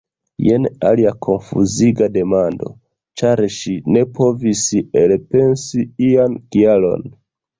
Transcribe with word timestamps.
Jen 0.43 0.63
alia 0.91 1.09
konfuziga 1.25 2.07
demando! 2.13 2.71
Ĉar 3.21 3.43
ŝi 3.57 3.75
ne 3.97 4.03
povis 4.19 4.63
elpensi 5.03 5.85
ian 6.09 6.41
kialon. 6.57 7.07